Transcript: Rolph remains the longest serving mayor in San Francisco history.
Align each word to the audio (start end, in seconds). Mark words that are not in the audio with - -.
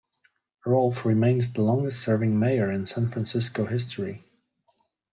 Rolph 0.65 1.05
remains 1.05 1.53
the 1.53 1.61
longest 1.61 2.01
serving 2.01 2.39
mayor 2.39 2.71
in 2.71 2.87
San 2.87 3.11
Francisco 3.11 3.67
history. 3.67 4.25